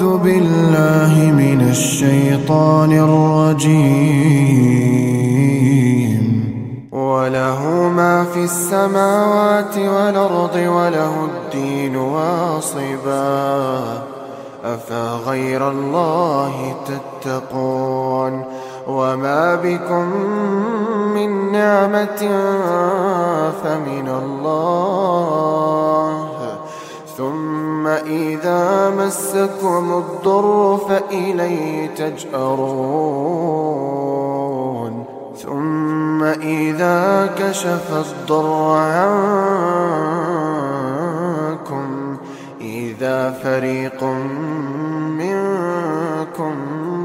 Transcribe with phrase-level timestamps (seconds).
[0.00, 3.80] أعوذ بالله من الشيطان الرجيم.
[6.92, 7.60] وله
[7.96, 13.80] ما في السماوات والأرض وله الدين واصبا.
[14.64, 18.44] أفغير الله تتقون؟
[18.88, 20.04] وما بكم
[21.14, 22.28] من نعمة
[23.62, 25.10] فمن الله.
[27.96, 33.20] إذا مسكم الضر فإليه تجأرون.
[35.42, 39.36] ثم إذا كشف الضر عنكم
[42.60, 44.04] إذا فريق
[45.18, 46.54] منكم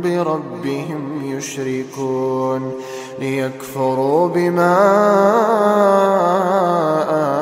[0.00, 2.72] بربهم يشركون.
[3.18, 4.78] ليكفروا بما
[7.10, 7.41] آتيناهم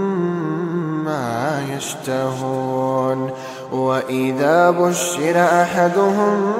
[1.75, 3.31] يشتهون
[3.71, 6.53] وإذا بشر أحدهم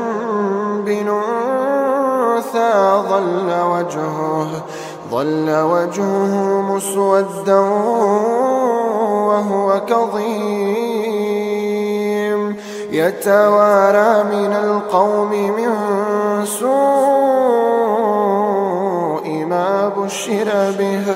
[0.86, 2.72] بنوثى
[3.10, 4.48] ظل وجهه
[5.12, 7.60] ظل وجهه مسودا
[9.28, 10.92] وهو كظيم.
[12.92, 15.72] يتوارى من القوم من
[16.46, 16.72] سوء
[19.46, 21.16] ما بشر به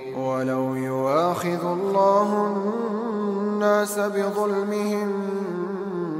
[0.31, 5.09] ولو يواخذ الله الناس بظلمهم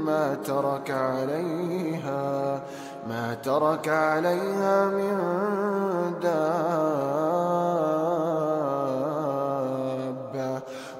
[0.04, 2.62] ما ترك عليها
[3.08, 5.18] ما ترك عليها من
[6.22, 6.52] دابة.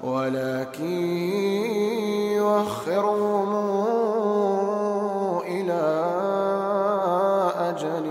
[0.03, 0.83] ولكن
[2.35, 3.49] يوخرهم
[5.47, 5.83] إلى
[7.59, 8.05] أجل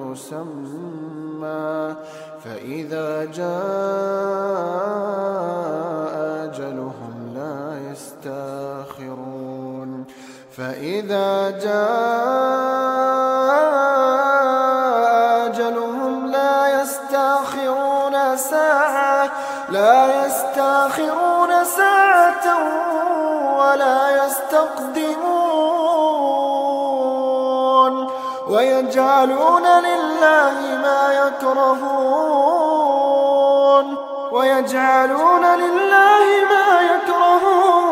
[0.00, 0.66] مسمى.
[2.46, 3.46] فإذا جاء
[6.44, 7.58] أجلهم لا
[7.90, 9.90] يستأخرون.
[10.56, 12.06] فإذا جاء
[15.46, 19.30] أجلهم لا يستأخرون ساعة
[19.68, 22.46] لا يستأخرون ساعة
[23.58, 25.66] ولا يستقدمون.
[28.48, 30.75] ويجعلون لله
[31.26, 32.86] يكرهون
[34.32, 37.86] ويجعلون لله ما يكرهون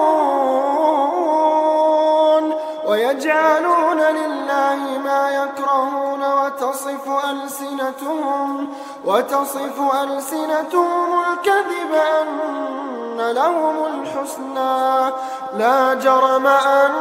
[2.87, 8.69] ويجعلون لله ما يكرهون وتصف ألسنتهم
[9.05, 15.12] وتصف ألسنتهم الكذب أن لهم الحسنى
[15.55, 16.93] لا جرم أن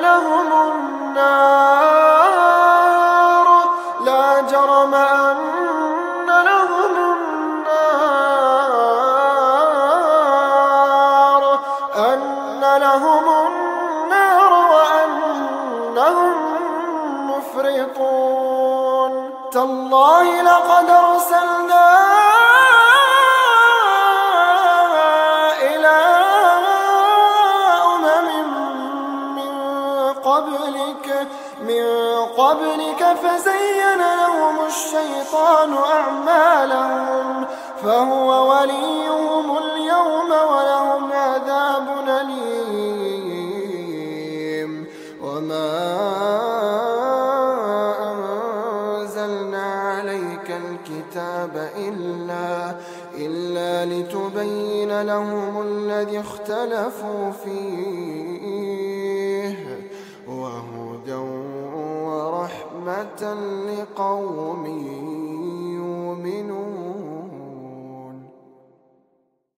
[0.00, 2.55] لهم النار
[5.26, 7.82] جرم أن لهم النار
[11.96, 16.34] أن لهم النار وأنهم
[17.30, 19.12] مفرطون.
[19.52, 22.05] تالله لقد أرسلنا
[32.46, 37.46] قبلك فزين لهم الشيطان أعمالهم
[37.82, 41.86] فهو وليهم اليوم ولهم عذاب
[42.20, 43.26] أليم.
[45.22, 45.72] وما
[48.12, 52.74] أنزلنا عليك الكتاب إلا
[53.14, 58.35] إلا لتبين لهم الذي اختلفوا فيه.
[63.68, 64.64] لقوم